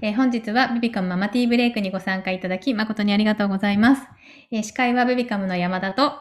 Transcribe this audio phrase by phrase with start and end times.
[0.00, 4.02] えー本日はベビカムママティーブレイクにご参加いただき誠にありがとうございます。
[4.50, 6.12] えー司会はベビカムの山田と、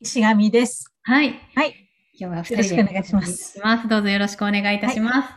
[0.00, 0.92] 石上です。
[1.02, 1.34] はい。
[1.54, 1.74] はい。
[2.18, 5.30] 今日は二人でよろしくお願いしますどうぞよろしくお願いいたします。
[5.30, 5.32] よ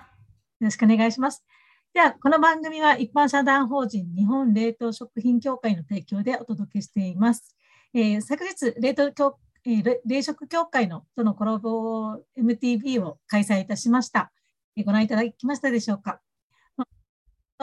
[0.61, 1.43] ろしくお願いします。
[1.93, 7.55] では、この番組は一般社団法人日本冷凍食品協会の提供でお届けしています。
[7.93, 14.31] えー昨日、冷凍協えーれ冷食協会のとのコラボ MTV を開催いたしました。
[14.75, 16.19] えーご覧いただきましたでしょうか？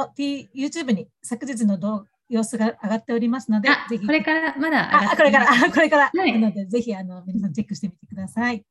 [0.01, 4.07] あ T- ?YouTube に昨日の動様子が上がっておりますのであ、、ぜひ。
[4.07, 6.11] これからまだあ、これから、あこれから。
[6.15, 8.65] はいなので、ぜひ、あの、皆さんチェックしてみてください。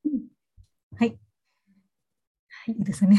[0.96, 1.18] はい。
[2.68, 3.16] いいですね。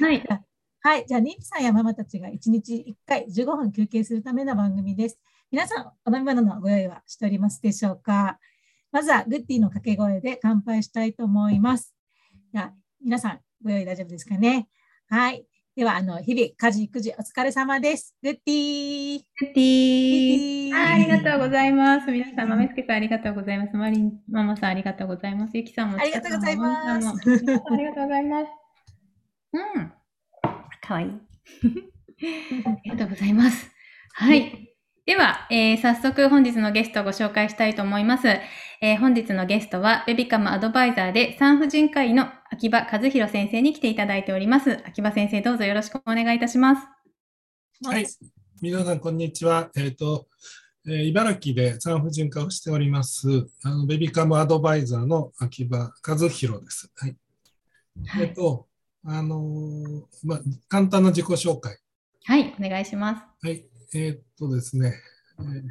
[0.00, 0.22] はい。
[0.80, 1.06] はい。
[1.06, 5.18] じゃあ、妊婦さんやママたちが1日1回15分休憩するための番組です。
[5.50, 8.38] 皆さん、お飲み物のご用意はしておりますでしょうか？
[8.92, 11.94] まずは、グッディの掛け声で乾杯したいと思います。
[12.52, 14.68] じゃあ、皆さん、ご用意大丈夫ですかね？
[15.08, 15.46] はい。
[15.76, 18.14] では、あの、日々、家事、育児、お疲れ様です。
[18.22, 19.18] グッディー。
[19.40, 20.72] グッディー。
[20.76, 22.12] あありがとうございます。
[22.12, 23.76] 皆さん、豆助さんありがとうございます。
[23.76, 25.56] マリンママさんありがとうございます。
[25.56, 25.98] ゆきさんも。
[25.98, 28.46] ありがとうございますありがとうございます。
[29.52, 29.92] うん。
[30.80, 31.08] かわいい。
[31.10, 33.68] ありがとうございます。
[34.12, 34.76] はい。
[35.06, 38.28] では、えー早速本日のゲストをご紹介したいと思います。
[38.80, 44.78] えー本日のゲストは、ベビカムアドバイザーで産婦人科医の秋葉和弘先生に来ていただいております。
[44.86, 46.86] 秋葉先生、どうぞよろしくお願いいたします。
[47.84, 48.06] はい
[48.62, 49.70] 皆さん、こんにちは。
[49.76, 50.28] えっ、と、
[50.86, 53.28] えー茨城で産婦人科をしております、
[53.64, 56.92] あのベビカムアドバイザーの秋葉和弘です。
[56.94, 57.16] はい。
[58.20, 58.68] えっ、と、
[59.04, 61.76] あのーまあ、簡単な自己紹介。
[62.24, 63.46] はい、お願いします。
[63.48, 63.66] はい。
[63.94, 64.94] えっ、とですね、
[65.40, 65.62] えー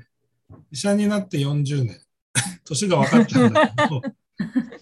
[0.69, 2.01] 医者になって40年、
[2.65, 4.01] 年が分かったんだけど、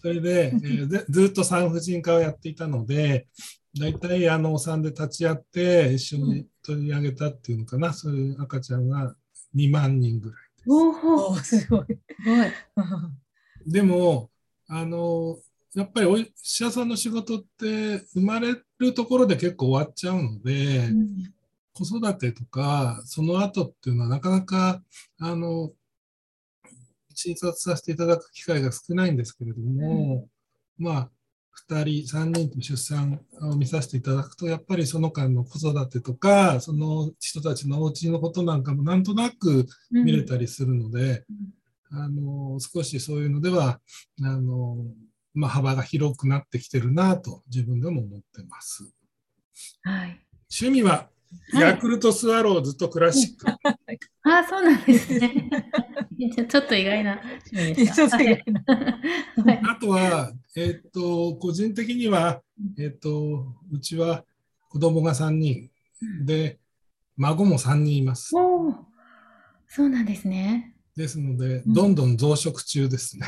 [0.02, 3.27] それで,、えずっと産婦人科をやっていたので、
[3.80, 9.16] 大体あのお産で立ち会って一緒に取り上げたっていうのかな、そういう赤ちゃんが
[9.55, 10.38] 2万人ぐらい。
[10.67, 11.85] おおーすごい。
[11.88, 12.52] すごい。
[13.66, 14.29] でも、
[14.67, 15.38] あの、
[15.73, 20.89] やっぱりお医者さんの仕事って生まれるところで結構終わっちゃうので、
[21.73, 24.83] 子育てとか、その後っていうのはなかなか、
[25.19, 25.72] あの、
[27.21, 30.27] 診察させていただく機会が少ないんですけれども、
[30.77, 31.11] まあ、
[31.69, 41.25] 2人、3人と出産を見させていただくと、やっぱりその間の子育てとか、その人たちのお家のことなんかもなんとなく見れたりするので、
[41.91, 43.81] あの少しそういうのでは
[44.23, 44.77] あの、
[45.33, 48.91] まあ、幅が広くなってきてるなと自分でも思ってます。
[49.83, 50.25] はい。
[50.49, 51.20] 趣味ははい
[51.53, 53.50] ヤクルトスワローズとクラシック。
[53.50, 53.58] あ
[54.40, 55.50] あ、そうなんですね。
[56.47, 57.19] ちょっと意外な
[59.69, 62.42] あとは、えっと個人的には、
[62.78, 64.24] えっとうちは
[64.69, 65.69] 子供が3人
[66.24, 66.59] で
[67.18, 68.30] 孫も3人います。
[68.30, 70.75] そうなんですね。
[70.96, 73.25] ですのでうんどんどん増殖中ですね。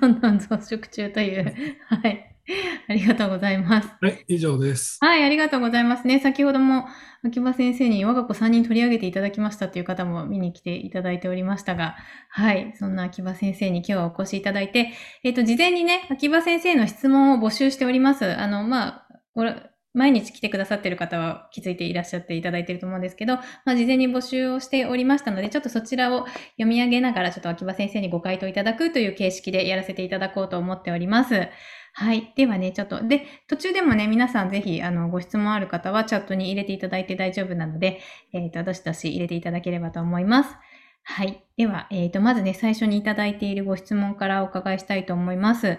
[0.00, 1.54] どんどん増殖中という。
[1.86, 2.33] はい。
[2.88, 3.88] ありがとうございます。
[4.00, 4.98] はい、以上です。
[5.00, 6.20] はい、ありがとうございますね。
[6.20, 6.86] 先ほども
[7.22, 11.96] 秋葉先生に我が子3人取り上げていただきましたという方も見に来ていただいておりましたが、
[12.28, 18.24] はい、そんな秋葉先生に今日はお越しいただいて、えっ、と、事前にね、秋葉先生の質問を募集しております。
[18.38, 31.48] あの、まあ、毎日来てくださっている方は気づいていらっしゃっていただいていると思うんですけど、まあ、事前に募集をしておりましたので、ちょっとそちらを読み上げながら、ちょっと秋葉先生にご回答いただくという形式でやらせていただこうと思っております。
[31.96, 32.32] はい。
[32.34, 38.00] ではね、ちょっと、で、途中でもね、皆さんぜひ、あの、ご質問ある方はチャットに入れていただいて大丈夫なので、
[38.32, 40.56] えっ、と、どしどし入れていただければと思います。
[41.04, 41.44] はい。
[41.56, 45.78] では、えっ、と、まずね、最初にいただいているご質問からお伺いしたいと思います。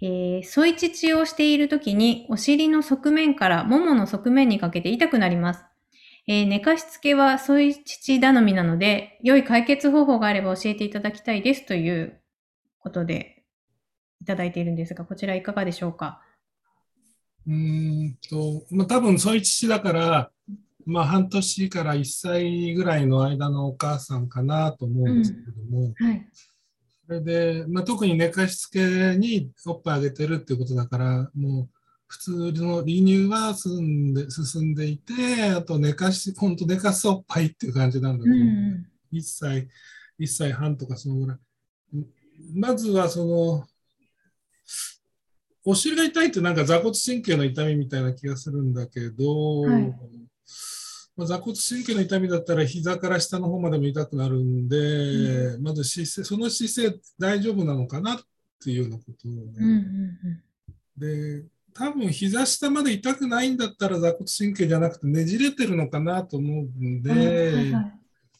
[0.00, 5.64] えー、添い乳をしているときに、お尻の側面からももの側面にかけて痛くなります。
[6.26, 12.18] えー寝かしつけは添い乳頼みなので、良い解決方法があれば教えていただきたいですという
[12.78, 13.39] ことで
[14.20, 16.22] いただいているんですが、こちらいかがでしょうか？
[17.46, 20.30] うーんと、まあ、多分そういう父だから、
[20.84, 26.28] まあ、半年から1歳ぐらいの間のお母さんかなと思うんですけれども、はい。
[27.06, 31.68] それで、まあ、特に寝かしつけにおっぱいあげてるっていうことだから、もう
[32.06, 38.46] 普通の離乳は進んで進んでいて、あと寝かし、本当寝かすおっぱいっていう感じなんだとう思う。
[38.46, 39.68] ん1歳、
[40.18, 41.38] 1歳半とかそのぐらい。
[42.54, 43.66] まずはその、
[45.64, 49.94] お尻が痛いってなんか座骨神経の痛みみたいな気がするんだけど、はい。
[51.16, 58.20] まあ、座骨神経の痛みだったら膝から下の方までも痛くなるんで、まず姿勢、その姿勢大丈夫なのかなっ
[58.62, 59.76] ていうようなことをね、うんうん
[60.96, 61.42] うん。
[61.42, 67.92] で、多分膝下まで痛くないんだったら座骨神経じゃなくてねじれてるのかなと思うんで、はいはい。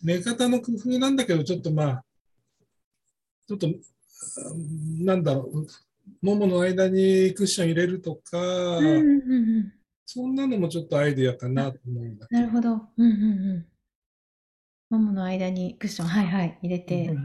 [0.02, 2.04] 寝方の工夫なんだけど、ちょっとまあ、
[3.46, 3.68] ちょっと、
[5.00, 5.66] なんだろう、
[6.22, 9.72] ももの間にクッション入れるとか、うんうんうん
[10.12, 12.40] そんなのもちょっとアイデアかなと思うんだけど。
[12.40, 12.70] なるほど。
[12.72, 13.66] うんうん
[14.90, 14.98] うん。
[14.98, 17.16] ももの間にクッション、はいはい、入れて、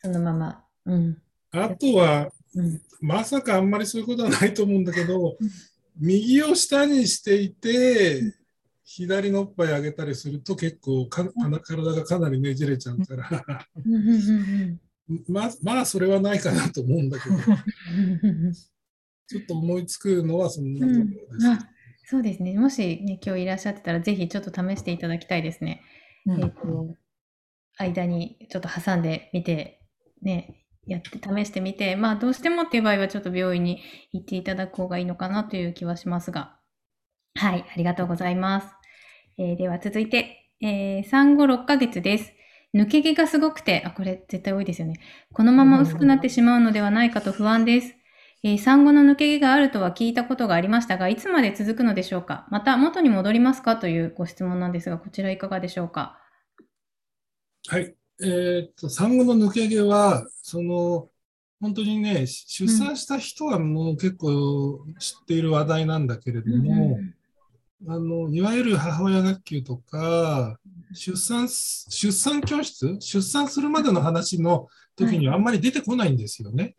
[0.00, 0.64] そのまま。
[0.84, 1.20] うん。
[1.50, 2.80] あとは、うん。
[3.00, 5.50] まさかあんまりそういうことはないと思うんだけどうん、
[5.98, 8.22] 右を下にしていて、
[8.84, 11.28] 左のおっぱい上げたりすると結構か
[11.62, 14.80] 体がかなりねじれちゃうから、うんうんうん
[15.28, 18.52] まあ、まあそれはないかなと思うんだけど、うん
[19.28, 21.48] ちょっと思いつくのはそんなところうんです。
[21.48, 21.58] あ
[22.10, 22.58] そうですね。
[22.58, 25.82] もし、ね、今日いらっしゃってたら、ぜひちょっと試していただきたいですね。
[26.24, 26.94] うんえっと、
[27.76, 29.82] 間にちょっと挟んでみて、
[30.22, 33.82] ね、やって試してみて、まあどうしてもっていう場合はちょっと病院に
[34.12, 36.58] 行っていただく方がいいのかなという気はしますが。
[37.34, 38.68] はい、ありがとうございます。
[39.36, 42.32] えーでは続いて、えー産後6ヶ月です。
[42.74, 45.00] 抜け毛がすごくて、あ、これ絶対多いですよね。
[45.32, 47.94] このまま薄くなってしまうのではないかと不安です。
[48.44, 52.46] えー産後の抜け毛があるとは聞いたことがありましたが、いつまで続くのでしょうか？
[52.50, 53.76] また元に戻りますか？
[53.76, 56.18] というご質問なんですが、こちらいかがでしょうか？
[57.66, 57.94] はい。
[58.20, 61.08] えーっと、産後の抜け毛は、その、
[61.60, 67.00] 本当にね、出産した人はもう結構知っている話題なんだけれども、
[67.88, 70.58] あの、いわゆる母親学級とか、
[70.92, 72.96] 出産す、出産教室？
[73.00, 76.74] 出産するまでの話の時にはあんまり出てこないんですよね。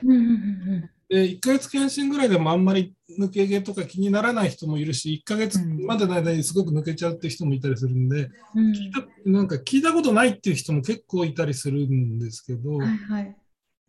[1.10, 13.36] で、1ヶ月検診ぐらいでもあんまり抜け毛とか気にならない人もいるし、1ヶ月までの間にすごく抜けちゃうって人もいたりするんで、うん聞いたなんか聞いたことないっていう人も結構いたりするんですけど、はいはい。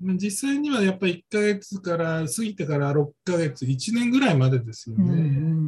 [0.00, 5.04] まあ実際にはやっぱり1ヶ月から過ぎてから6ヶ月、1年ぐらいまでですよね。
[5.04, 5.59] んうん、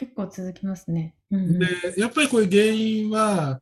[0.00, 1.14] 結構続きますね。
[1.30, 1.58] うんうん。
[1.58, 1.66] で、
[1.98, 3.60] やっぱりこれ原因は、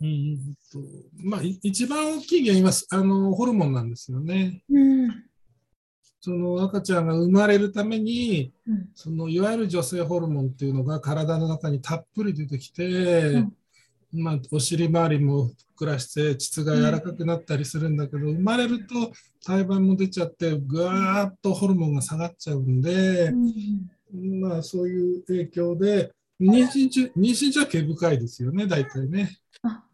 [0.00, 0.78] うーんと
[1.22, 4.62] まあ、い一番大きい原因はあのホルモンなんですよね。
[4.70, 5.10] うん。
[6.22, 8.88] その赤ちゃんが生まれるために、うん。
[8.94, 13.44] そのいわゆる女性ホルモンっていうのが体の中にたっぷり出てきて、
[14.14, 19.12] まあ、お尻周りもふっくらして膣が柔らかくなったりするんだけど、生まれると
[19.44, 23.34] 胎盤も出ちゃってぐわーっとホルモンが下がっちゃうんで、
[24.12, 29.36] まあ、そういう影響で妊娠中妊娠中は毛深いですよね大体ね。
[29.62, 29.84] あ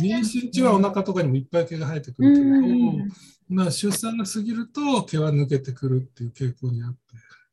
[0.00, 3.06] 妊娠中はお腹とかにもいっぱい毛が生えてくるけど、
[3.48, 6.98] まあ、出産が過ぎると毛は抜けてくるっていう傾向にあって。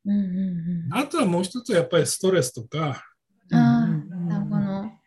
[0.06, 3.04] うんうんあとはもう一つはやっぱりストレスとか、
[3.50, 3.58] ど。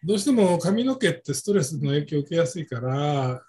[0.05, 3.43] どうしても髪の毛ってストレスの影響を受けやすいから、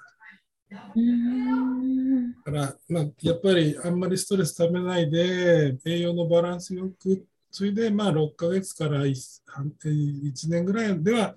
[0.96, 11.36] うんだからまあ、やっぱりあんまりストレスためないで、栄養のバランスよく、それでまあ6ヶ月から 1, 半1年ぐらいでは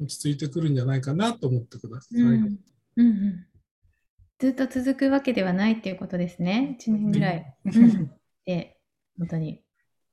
[0.00, 2.20] 落ち着いてくるんじゃないかなと思ってください。
[2.20, 2.58] うんうん
[2.96, 3.46] うん
[4.40, 6.78] ずっと続くわけではないっていうことですね。
[6.80, 7.54] 1年ぐらい。
[7.66, 8.10] うん
[8.46, 8.78] で、
[9.18, 9.62] 本当に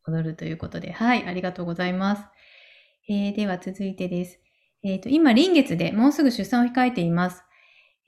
[0.06, 2.24] 戻るということで、はい、ありがとうございます。
[3.07, 4.42] えーでは続いてです。
[4.84, 7.42] えっ、と、今、臨月でもうすぐ出産を控えています。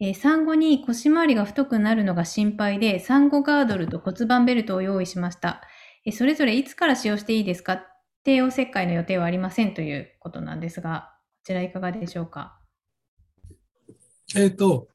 [0.02, 5.62] えー産後に腰回りが太くなるのが心配で、産後ガードルと骨盤ベルトを用意しました。
[6.06, 7.86] えーそれぞれいつから使用していいですか？
[8.24, 12.60] 帝王切開の予定はありませんということなんですが、こちらいかがでしょうか？
[14.36, 14.88] えっ、と、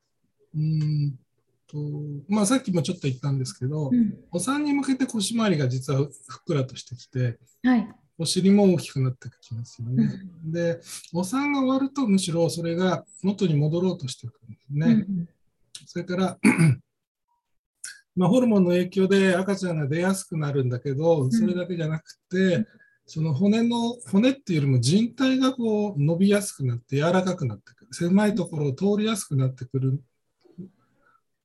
[0.55, 1.19] うーん
[1.67, 1.78] と、
[2.28, 6.11] まあさっきもちょっと言ったんですけど、うんお産に向けて腰回りが実はふっ
[6.47, 7.88] くらとしてきて、はい。
[8.17, 10.09] お尻も大きくなってきますよね。
[10.45, 10.81] で、
[11.12, 15.05] お産が終わるとむしろそれが元に戻ろうとしてくるんですね。
[15.09, 15.28] うん
[15.87, 16.38] それから、
[18.16, 22.66] まあ、ホルモンの影響で赤ちゃんが出やすくなるんだけど、それだけじゃなくて、
[23.06, 27.88] その骨の、骨っていうよりも人体がこう伸びやすくなって柔らかくなってくる。
[27.92, 30.00] 狭いところを通りやすくなってくる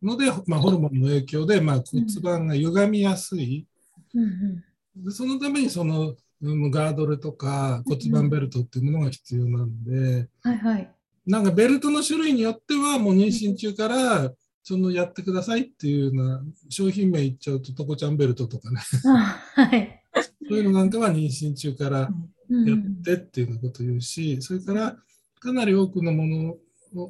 [0.02, 3.68] ので、まあ、ホルモンの影響で、まあ、骨盤が歪みやすい。
[4.14, 4.64] うんうん
[4.96, 10.92] でそのためにその、うんガードルとか骨盤ベルトっていうものが必要なんで、はいはい。
[11.26, 14.32] なんかベルトの種類によってはもう妊娠中から
[14.64, 20.04] そのやってくださいっていうような商品名言っちゃうとトコちゃんベルトとかね、 あはい。
[20.48, 22.10] そういうのなんかは妊娠中から
[22.50, 24.98] うんやってっていうようなことを言うし、それから
[25.40, 26.58] かなり多くのもの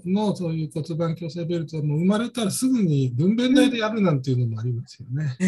[0.05, 5.35] のそういう骨盤矯正ベルトはもう生まれたらすぐに分娩台でやるなんていうのもありますよね。
[5.39, 5.45] で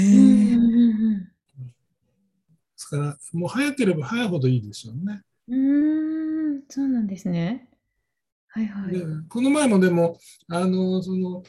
[2.78, 5.22] すからもう早ければ早いほどいいでしょうね。
[5.48, 5.60] うん。
[5.60, 7.68] うーん、そうなんですね。
[8.48, 8.94] はいはい。
[8.94, 10.18] でこの前もでも
[10.48, 11.44] あのその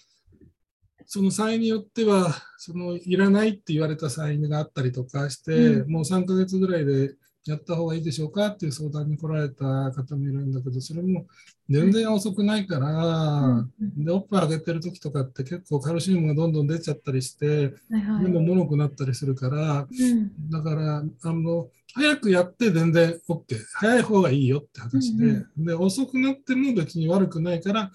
[1.06, 11.26] そのサインによっては、そのいらないって言われたサインがあったりとかして、うん、もう3ヶ月ぐらいでやった方がいいでしょうかっていう相談に来られた方もいるんだけど、それも
[11.68, 23.42] 全然遅くないから、うん、でおっぱいあげてる時とかって結構カルシウムがどんどん出ちゃったりして、目ももろくなったりするから、うん、だからあの早くやって全然 OK
[23.74, 27.90] 早い方がいいよって話でうんうん、で遅くなっても別に悪くないから、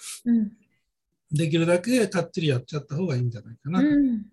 [1.31, 4.23] できるだけかっちりやっちゃった方がいいんじゃないかな、うんね、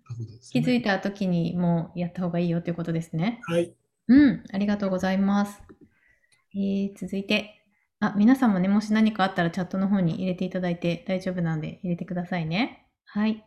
[0.51, 3.41] 気づいた時にもうやった方がいいよということですね。
[3.43, 3.73] はい。
[4.07, 5.61] うん、ありがとうございます。
[6.53, 7.65] えー、続いて、
[7.99, 12.87] あ、皆さんもね、もし何かあったらチャットの方に入れていただいて大丈夫なんで入れてくださいね。
[13.05, 13.43] はい。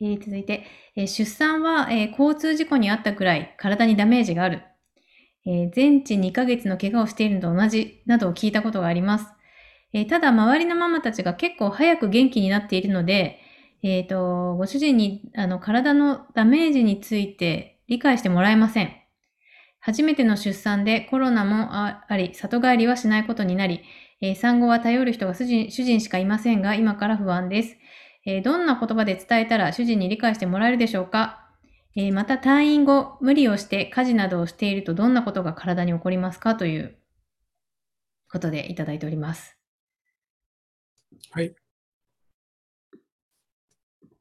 [0.00, 0.64] えー、続いて、
[0.96, 4.62] えー、出産は、え交通事故にあったくらい体にダメージがある。
[5.46, 9.26] え全治2ヶ月の怪我をしているのと同じなどを聞いたことがあります。
[9.94, 13.40] えただ、周りのママたちが結構早く元気になっているので、
[13.82, 18.92] えっ、と、ご主人にあの体のダメージについて理解してもらえません。
[19.78, 23.82] 初めての出産でコロナもあり、里帰りはしないことになり、
[24.20, 27.76] えー、産後は頼る人が主人主人しかいませんが、今から不安です、
[28.24, 31.50] えー、どんな言葉で伝えたら主人に理解してもらえるでしょうか、
[31.94, 36.54] えー、また退院後、無理をして家事などをしているとどんなことが体に起こりますか？
[36.54, 36.96] という
[38.32, 39.58] ことでいただいております。
[41.30, 41.54] はい。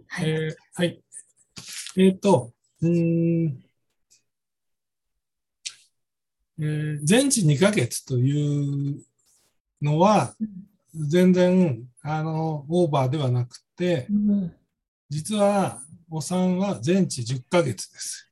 [0.07, 0.29] はい。
[0.29, 1.03] えー、はい。
[1.97, 3.63] えっ、と、うん、
[6.59, 9.03] えー、全治2ヶ月という
[9.81, 10.35] のは、
[10.93, 14.07] 全然、あの、オーバーではなくて、
[15.09, 18.29] 実は、お産は全治10ヶ月です。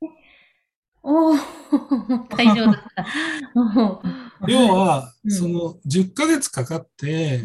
[1.01, 1.35] おお、
[2.29, 4.45] 大丈夫だった。
[4.47, 7.41] 要は、その10ヶ月かかって、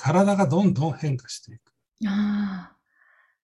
[0.00, 1.72] 体がどんどん変化していく。
[2.06, 2.76] ああ、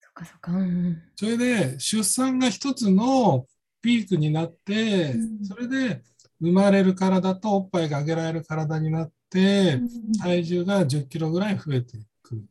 [0.00, 0.52] そっかそっか。
[0.52, 3.46] うん、それで、出産が一つの
[3.82, 6.02] ピークになって、それで、
[6.40, 9.80] 生まれる体とおっぱいがあげられる体になって、
[10.18, 12.42] 体重が10キロぐらい増えていく。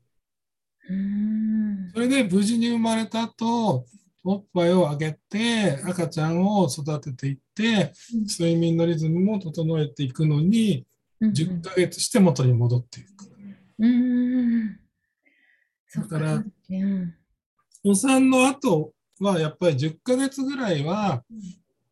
[1.94, 3.86] それで無事に生まれた後、
[4.24, 7.94] おっぱいをあげて赤ちゃんを育てていって、
[8.28, 10.86] 睡眠のリズムも整えていくのに、
[11.22, 13.35] 10ヶ月して元に戻っていく。
[15.96, 16.44] だから、
[17.84, 21.24] お産の後はやっぱり10ヶ月ぐらいは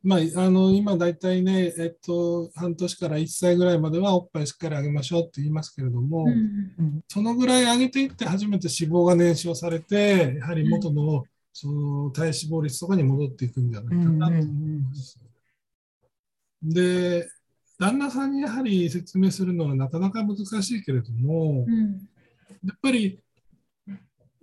[0.03, 11.23] まあ、あの今大体ね、えっと、半年から1歳ぐらいまではおっぱいしっかりあげましょうって言いますけれども、うん、そのぐらい上げていって初めて脂肪が燃焼されて、やはり元の
[11.53, 13.71] その体脂肪率とかに戻っていくん。
[13.71, 15.19] じゃないかなと思います。
[16.61, 17.29] で、
[17.83, 22.07] 旦那さんにやはり説明するのはなかなか難しいけれども、うん、
[22.65, 23.19] やっぱり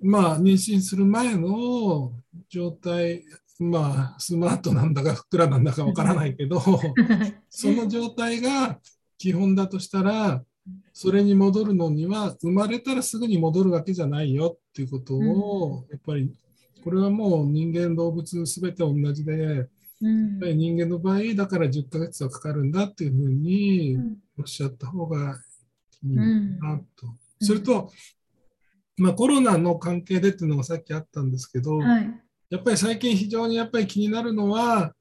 [0.02, 2.12] まあ、妊娠する前の
[2.48, 3.22] 状態
[3.58, 6.60] まあ、スマートなんだかふっくらなんだかわからないけど、
[7.50, 8.80] その状態が
[9.18, 10.42] 基本だとしたら、
[10.94, 16.32] それに戻るのには、生まれたらすぐに戻るわけじゃないよっていうことを、やっぱり、
[16.82, 19.68] これはもう人間、動物すべて同じで、
[20.00, 23.98] やっぱり人間の場合、だから10ヶ月はかかるんだっていうふうに
[24.38, 25.40] おっしゃった方が
[26.02, 27.06] いいなと。
[27.40, 27.90] それと、
[28.96, 32.20] まあ、コロナの関係でっていうのがさっきあったんですけど、はい。
[32.50, 34.94] やっぱり最近非常にやっぱり気になるのは、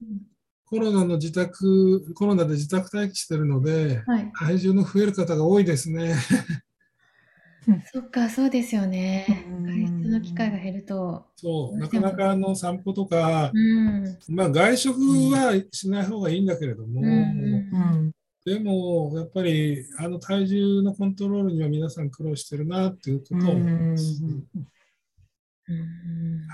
[0.66, 6.14] コロナの自宅、コロナで自宅待機してるので、はい、体重の増える方が多いですね。
[7.92, 9.26] そっか、そうですよね。
[9.64, 11.26] 外出の機会が減ると。
[11.36, 15.00] そう、なかなかあの散歩とか、うん、まあ外食
[15.32, 18.12] はしない方がいいんだけれども、うん、
[18.46, 24.22] でもやっぱりあの体重のコントロールには皆さん苦労してるなっていうことを思います。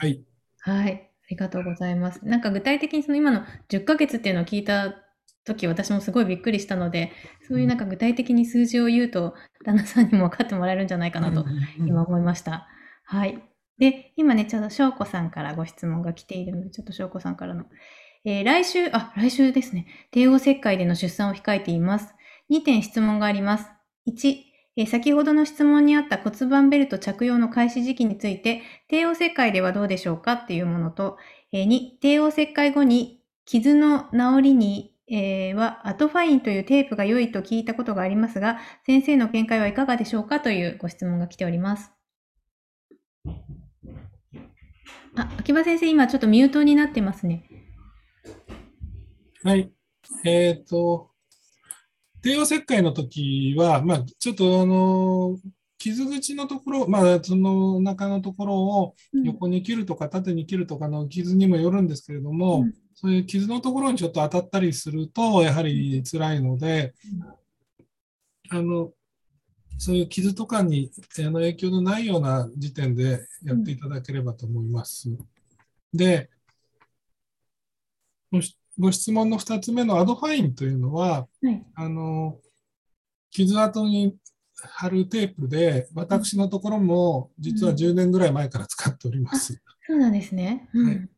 [0.01, 0.24] はい。
[0.59, 1.12] はい。
[1.25, 2.25] ありがとうございます。
[2.25, 5.04] なんか具体的にその今の10ヶ月っていうのを聞いた
[5.45, 7.11] 時、私もすごいびっくりしたので、
[7.47, 11.45] そういうなんか具体的に数字を言うと、旦那さんにも分かってもらえるんじゃないかなと
[11.77, 12.67] 今思いました。
[13.05, 13.41] はい。
[13.77, 17.65] で、今ね、ちょうど翔子さんからご質問が来ているので、ちょっと翔子さんからの。
[18.23, 19.85] えー、来週、あ、来週ですね。
[20.11, 22.15] 帝王切開での出産を控えています。
[22.49, 23.67] 2点質問があります。
[24.07, 24.35] 1、
[24.77, 31.17] え先ほどの質問にあった骨盤ベルト着用の開始時期について、帝王切開ではどうでしょうかっていうものと、
[31.51, 41.91] え2、帝王切開後に傷の治りに、えー、はアトファインというテープが良いと聞いたことがありますが、先生の見解はいかがでしょうかというご質問が来ております。
[45.17, 47.45] あ、秋葉先生、今ちょっとミュートになってますね。
[49.43, 49.71] はい。
[50.25, 51.12] えっ、ー、と、
[52.21, 55.38] 帝王切開の時は、まあ、ちょっとあの、
[55.85, 66.93] 傷口のところ、まあ、その中のところをうん横に切るとか縦に切るとかの傷にもよるんですけれども、うんそういう傷のところにちょっと当たったりすると、やはり辛いので、
[68.49, 68.93] あの、
[69.77, 70.89] そういう傷とかに
[71.19, 75.09] あの影響のないような時点でやっていただければと思います。
[75.93, 76.29] で、
[78.79, 81.65] ご質問の2つ目のアドファインというのは、はい。
[81.75, 82.39] あの、
[83.29, 84.15] 傷跡に
[84.62, 89.62] 貼るテープで、私のところも実は10年ぐらい前から使っております。
[89.88, 90.69] そうなんですね。
[90.74, 91.09] うんはい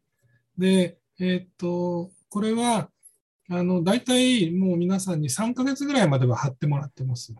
[0.57, 2.89] で、えーっと、これは、
[3.49, 7.33] あの、大体もう皆さんに3ヶ月ぐらいまでは貼ってもらってます。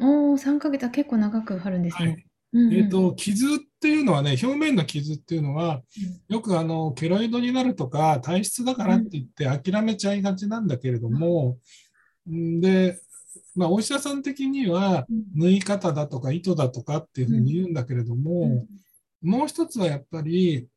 [0.00, 2.08] おお、3ヶ月は結構長く貼るんですね。
[2.08, 2.24] はい。
[2.54, 3.48] うんうんえーっと、傷っ
[3.80, 5.82] ていうのはね、表面の傷っていうのは、
[6.28, 11.58] よくあの、ケロイドになるとか、体質だからって言って諦めちゃいがちなんだけれども、
[12.28, 12.98] んで、
[13.58, 18.66] まあ、お医者さん的には、うん縫い方だとか糸だとかっていうふうに言うんだけれども、
[19.20, 20.68] もう一つはやっぱり、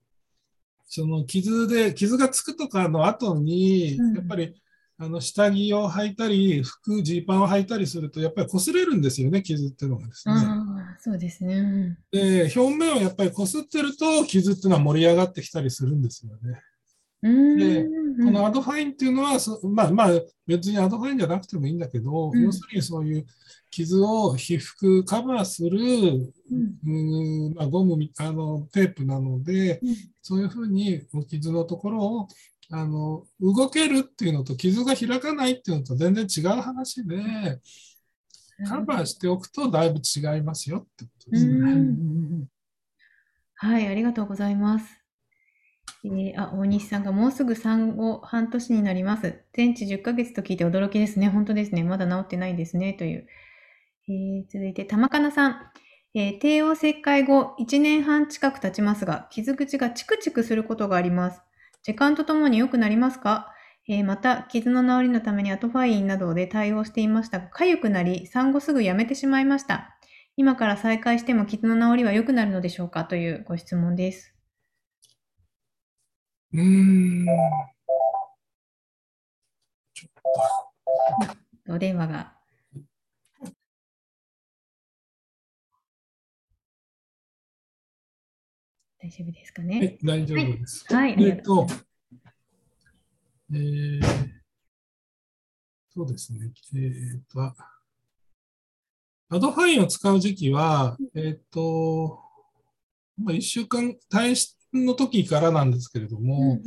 [0.87, 4.61] その傷で、傷がつくとかの後にうん、やっぱり、
[4.97, 10.33] あの下着を履いたり、服、ジーパンを履いたりすると、やっぱり擦れるんですよね、傷っていうのがですね。
[10.99, 11.55] そうですね。
[11.55, 16.61] うんで、表面をやっぱり擦ってると、傷っていうのは盛り上がってきたりするんですよね。
[17.21, 17.83] で
[18.21, 18.25] うん。
[18.25, 20.09] このアドファインっていうのは、そまあまあ、
[20.47, 22.43] 別にアドファインじゃなくてもいいんだけど、うん。
[22.43, 23.25] 要するにそういう
[23.69, 26.33] 傷を被覆、カバーする、
[26.85, 27.53] うん。
[27.55, 29.95] まあ、ゴムみ、あの、テープなので、うん。
[30.21, 32.27] そういうふうにお傷のところを、
[32.71, 37.17] あの、動けるっていうのと傷が開かないっていうのと全然違う話で、
[38.67, 42.47] カバーしておくとだいぶ違いますよってことですね。
[43.55, 45.00] はい、ありがとうございます。
[46.03, 49.43] えーあ、大西さんがもうすぐ産後半年になります。
[49.53, 51.29] 全治10ヶ月と聞いて驚きですね。
[51.29, 51.83] 本当ですね。
[51.83, 52.93] まだ治ってないですね。
[52.93, 53.27] という。
[54.09, 55.55] えー続いて、玉かなさん。
[56.15, 61.41] えー帝王切開後1年半近く経ちますが、傷口がチクチクすることがあります。
[61.83, 63.53] 時間とともに良くなりますか？
[63.87, 69.97] えーまた、傷の治りのためにアトファインなどで対応していましたが、痒くなり、産後すぐやめてしまいました。
[70.35, 73.05] 今から再開しても傷の治りは良くなるのでしょうか？
[73.05, 74.33] というご質問です。
[76.53, 77.25] うーん。
[79.93, 80.11] ちょっ
[81.65, 82.33] とお電話が。
[88.99, 89.97] 大丈夫ですかはね。
[90.01, 90.85] い、大丈夫です。
[90.93, 91.67] はい、えっと
[93.53, 94.31] えー
[95.93, 96.49] そうですね。
[96.73, 102.17] えっと、アドファインを使う時期は、えっと、
[103.21, 106.59] まあ、1週間、退室の時からなんですけれども、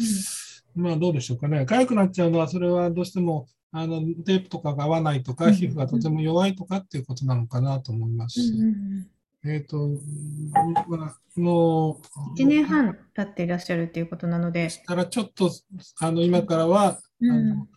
[0.75, 1.63] まあどうでしょうかね。
[1.63, 8.41] 痒くなっちゃうのは、それはどうしても、あの、テープとかが合わないとか、うん皮膚がとても弱いとかっていうことなのかなと思います。
[8.41, 9.07] うんうんうん
[9.47, 9.77] えっと、
[10.89, 12.01] まあ、も
[12.37, 15.51] う、1年半経っていらっしゃるっていうことなので、したらちょっと、
[16.01, 17.69] あの、今からは、うんあの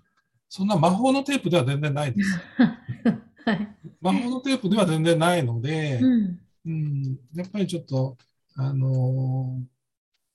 [0.49, 2.39] そんな魔法のテープでは全然ないです。
[3.45, 3.75] はい。
[3.99, 8.17] 魔法のテープでは全然ないので、うんうん、やっぱりちょっと、
[8.55, 9.76] あのー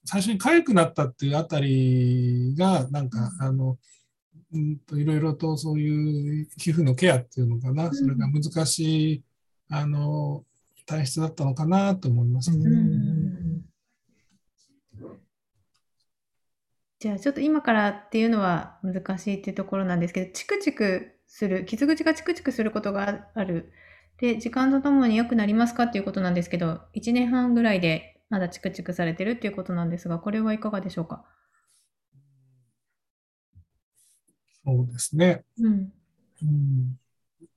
[0.05, 3.79] 最初に痒くなったっていうあたりが、なんか、あの、
[4.53, 9.25] うんと、いろいろとそういう皮膚のケアっていうのかな、んそれが難しい、
[9.71, 10.45] あの、
[10.87, 12.65] 体質だったのかなと思いますね。
[16.99, 23.73] じゃあちょっと今からっていうのは難しいっていうところなんですけど、チクチクする、傷口がチクチクすることがある。
[24.19, 31.23] で、時間とともに良くなりますかっていうことなんですけど、1年半ぐらいでまだチクチクされてるっていうことなんですが、これはいかがでしょうか？
[34.65, 35.45] そうですね。
[35.61, 35.93] うん。
[36.43, 36.99] うん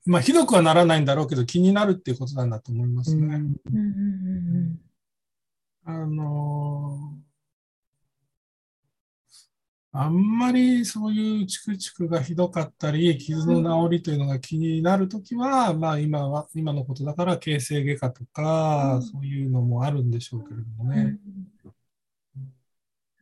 [0.05, 3.21] まあ、ひどくはならないんだろうけど、気になるっていうことなんだと思いますね。
[3.21, 3.79] うんうんう
[4.59, 4.79] ん
[5.85, 7.24] あのー
[9.97, 20.89] あんまりそういうチクチクがひどかったり、傷の治りというのが気になるときは、まあ今は、今のことだから形成外科とか、うんそういうのもあるんでしょうけれどもうん。
[20.89, 21.17] ね。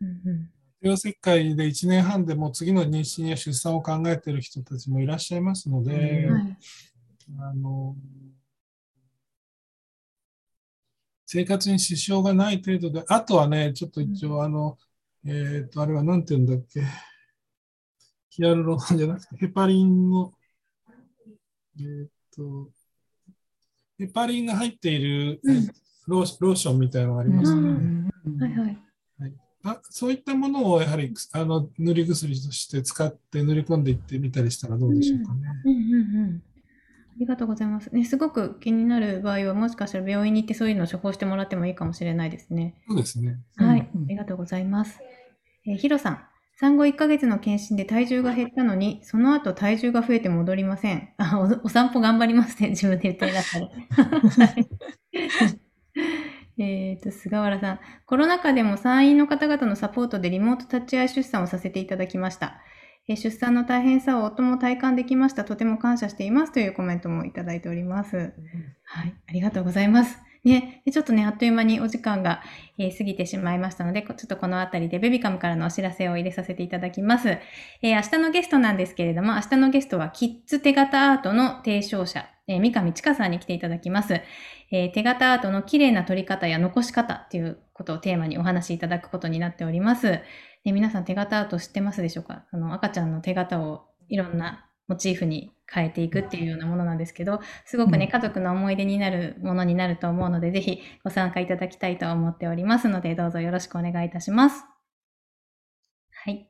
[0.01, 0.49] うんうん
[0.81, 6.57] 帝王切開で1年半でもう次の妊娠や出産を考えている人たちもいらっしゃいますので、うんはい。
[7.39, 7.95] あの、
[11.25, 14.77] 生活に支障がない程度で、あとはね、ちょっと一応、あの、
[15.25, 16.83] えっ、と、あれは何て言うんだっけ、
[18.29, 20.33] ヒアルロンじゃなくて、ヘパリンの、
[21.79, 22.69] えっ、と、
[23.97, 25.69] ヘパリンが入っている、うん
[26.07, 28.11] ローローションみたいなのがありますね。
[28.39, 28.77] はいはい。
[29.65, 35.39] あそういったものをやはりあの塗り薬として使って塗り込んでいってみたりしたらどうでしょうかね。
[35.63, 36.43] うんうんうん。
[37.13, 37.89] ありがとうございます。
[37.93, 42.75] ね、すごく気になる場合は、もしかしたら病院に行ってそういうのを処方してもらってもいいかもしれないですね。
[42.87, 43.39] そうですね。
[43.55, 44.99] はい、ありがとうございます。
[45.65, 51.09] えー、ヒロさん、産後1ヶ月の検診で体重が減ったのに、その後体重が増えて戻りません。
[51.17, 52.69] あ、おお散歩頑張りますね。
[52.69, 53.67] 自分で言っていらっしゃる。
[54.37, 54.67] はい
[56.57, 62.61] えっと、菅原さん、コロナ禍でも産院の方々のサポートでリモート立ち会い出産をさせていただきました。
[63.07, 65.43] えー出産の大変さを夫も体感できました。
[65.43, 66.53] とても感謝しています。
[66.53, 68.33] というコメントもいただいております。
[68.83, 70.17] はい、ありがとうございます。
[70.43, 72.41] ね、ちょっとね、あっという間にお時間が、
[72.77, 77.29] えー過ぎてしまいましたので、ちょっとこのあたりでベビカムからのお知らせを入れさせていただきます。
[77.29, 84.21] えー明日のゲストなんですけれども、明日のゲストはキッズ手形アートの提唱者、えー三上千佳さんに来ていただきます。
[84.71, 90.19] えー手形アートの綺麗な撮り方や残し方っていうことをテーマにお話しいただくことになっております。
[90.65, 92.43] で皆さん手形アート知ってますでしょうか？
[92.51, 104.63] あの赤ちゃんの手形をいろんなモチーフに変えていくっていうようなものなんですけど、すごくね、うん家族の思い出になるものになると思うので、ぜひご参加いただきたいと思っておりますので、どうぞよろしくお願いいたします。
[106.11, 106.49] はい。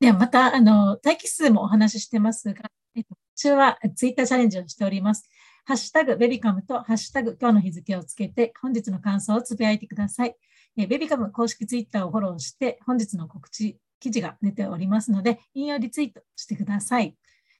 [0.00, 5.28] ではまた、あの、待機数もお話ししてますが、えっと、今週はツイッターチャレンジをしております。
[5.64, 10.34] ハッシュタグベビカムとハッシュタグ今日の日付をつけて、本日の感想をつぶやいてください。
[10.76, 17.16] えベビカム公式ツイッターをフォローして、本日の告知、記事が出ておりますので、引用リツイートしてください。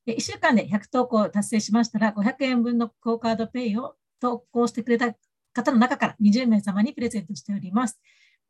[0.07, 5.15] 1週間で100投稿達成しましたら、500円分のクオカードペイを投稿してくれた
[5.53, 8.01] 方の中から20名様にプレゼントしております。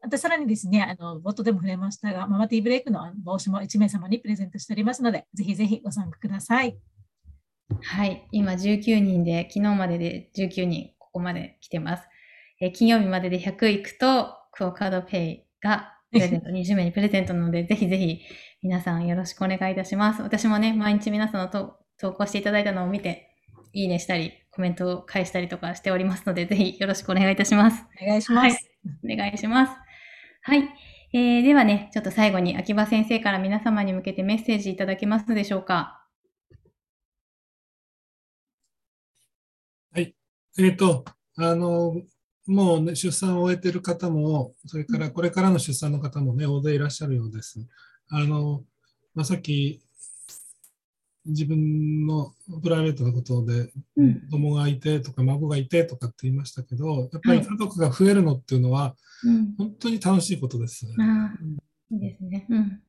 [0.03, 6.77] またさらにですね、あの、冒頭でも触れましたが、ママティーブレイクの帽子も1名様にプレゼントしておりますので、ぜひぜひご参加ください。
[7.81, 8.27] はい。
[8.33, 12.03] 今19人で、昨日までで19人、ここまで来てます。
[12.61, 18.21] え金曜日までで100いくと、クオカードペイが プレゼント、20名にプレゼントなので、ぜひぜひ
[18.63, 20.23] 皆さんよろしくお願いいたします。
[20.23, 23.31] 私もね、毎日皆さんのと投稿していただいたのを見て、
[23.73, 27.83] いいねしたり、コメントを返したりとかしておりますので、ぜひよろしくお願いいたします。
[28.03, 28.71] お願いします。
[29.05, 29.73] お願いします。
[30.43, 30.69] はい。
[31.15, 36.03] えー、ではね、ちょっと最後に秋葉先生から皆様に向けてメッセージいただけますでしょうか。
[40.59, 41.07] えっ、と、
[41.39, 41.95] あの、
[42.47, 47.67] もう、ね、出産を終えている方も、それからこれからの出産の方もね、大勢いらっしゃるようです。
[48.09, 48.65] あの、
[49.15, 49.81] まあ、さっき、
[51.25, 59.55] 自分のプライベートなことで、うん子供がいてとか孫がいてとかって言いましたけど、やっぱりはい家族が増えるのっていうのは、うん。
[59.57, 60.87] 本当に楽しいことです。
[60.99, 62.47] ああ、いいですね。
[62.49, 62.83] うん。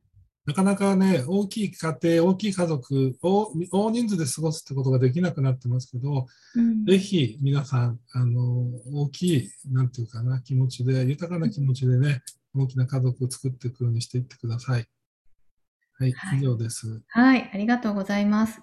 [0.46, 12.22] なかなかね、大きい家庭、大きい家族を大人数で過ごすってことができなくなってますけど、うんぜひ皆さん、あの、大きい、なんていうかな、気持ちで、豊かな気持ちでね、
[12.54, 14.86] 大きな家族を作っていくようにしていってください。
[15.94, 17.02] はい、はい以上です。
[17.08, 18.60] はい、ありがとうございます。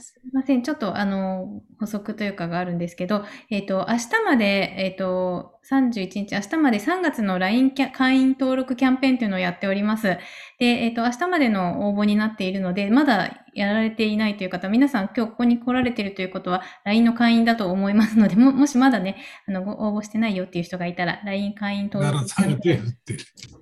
[0.00, 0.14] す。
[0.14, 0.62] すみません。
[0.62, 10.18] ちょっと、あの、補足というかがあるんですけど、えっ、と、明日まで、えっ、と、31日、明日まで3月の LINE 会員登録キャンペーンというのをやっております。
[10.58, 22.24] で、えっ、と、明日までの応募になっているので、まだやられていないという方、皆さん今日ここに来られているということは、LINE の会員だと思いますので、も、もしまだね、あの、ご応募してないよっていう人がいたら、LINE 会員登録。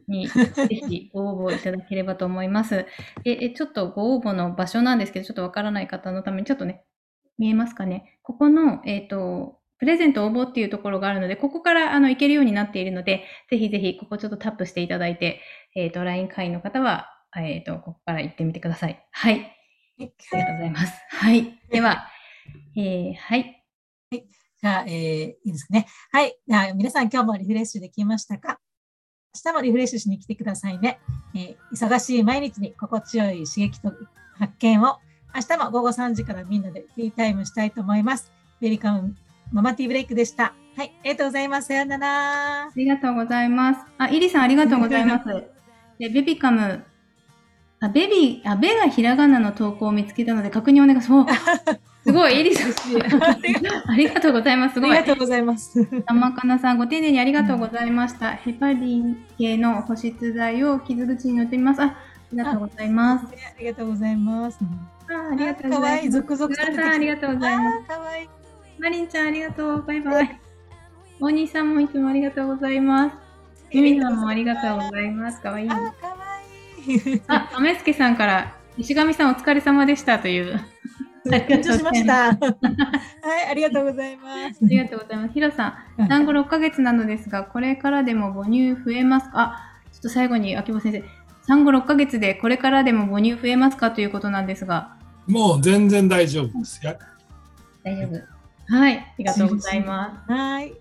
[0.08, 2.86] にぜひご応募いただければと思います。
[3.24, 6.82] で、えちょっとご応募の場所なんですけど、ちょっとわからない方のために、ちょっとね、
[7.38, 8.18] 見えますかね。
[8.22, 15.40] ここの、えっ、と、プレゼント応募っていうところがあるので、ここからあの行けるようになっているので、ぜひぜひここちょっとタップしていただいて、
[15.74, 19.04] えっ、と、LINE 会員の方は、えっ、と、ここから行ってみてください。
[19.10, 19.56] はい。
[19.98, 20.92] ありがとうございます。
[21.08, 21.58] はい。
[21.70, 22.06] では、
[22.76, 23.64] えー、はい。
[24.62, 25.86] じゃあ、えーいいですかね。
[26.12, 26.36] はい。
[26.46, 28.60] じゃあ皆さん今日もリフレッシュできましたか？
[29.34, 31.00] 明日もリフレッシュしに来てくださいね。
[31.34, 33.90] えー忙しい毎日に心地よい刺激と
[34.38, 34.98] 発見を
[35.34, 38.30] 明日も午後3時からみんなでティータイムしたいと思います。
[38.60, 39.16] ベリカム
[39.52, 40.54] ママティーブレイクでした。
[40.76, 40.92] はい。
[41.00, 41.68] ありがとうございます。
[41.68, 42.70] さようならあ。
[42.76, 43.80] りがとうございます。
[43.98, 45.24] あ、イリさんありがとうございます。
[45.98, 46.84] で、ベビカム、
[47.80, 51.34] あ、ベビー、あ、ベがひらがなの投稿を見つけたので確認お願いします。
[52.06, 52.72] お すごい、イリさん。
[53.90, 54.74] ありがとうございます。
[54.74, 55.14] すごいありが。
[55.14, 55.84] とうございます。
[56.06, 58.30] 玉かなさん、ご丁寧にありがとうございました。
[58.30, 61.82] ヘパリン系の保湿剤を傷口に塗ってみます。
[61.82, 61.96] あ、あ
[62.32, 63.26] りがとうございます。
[63.26, 64.58] ありがとうございます。
[65.10, 66.36] あ、ありがとうごかわいい、ざいます。
[66.36, 67.88] 続々と出てきてさん、ありがとうございます。
[67.88, 68.39] かわいい。
[68.80, 69.82] マリンちゃん、ありがとう。
[69.82, 70.40] バイバイ。
[71.20, 73.16] お兄さんもいつもありがとうございます。
[73.70, 75.40] ユミさんもありがとうございます。
[75.42, 75.68] かわいい。
[75.68, 76.16] あー、かわ
[76.86, 77.22] いい。
[77.28, 80.58] あ、アメスケさんから、石上さんお疲れ様でしたという。
[81.26, 82.28] 緊張しました。
[82.32, 82.32] は
[83.46, 84.60] い、ありがとうございます。
[84.64, 85.34] ありがとうございます。
[85.34, 89.32] ヒロさん、うん産後6ヶ月なのですが、これからでも母乳増えますか？
[89.36, 91.04] あ、ちょっと最後に秋葉先生、
[91.46, 93.90] 産後6ヶ月でこれからでも母乳増えますか？
[93.90, 96.80] ということなんですが、もう全然大丈夫です。
[96.84, 96.96] や
[97.84, 98.29] 大丈夫。
[98.70, 100.33] はい、ありがとうございます。
[100.33, 100.72] はい。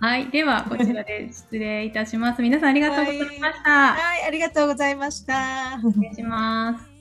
[0.00, 2.42] はい、ではこちらで失礼いたします。
[2.42, 3.70] 皆さんありがとうございました。
[3.94, 5.78] はい、ありがとうございました。
[5.82, 6.93] 失礼します。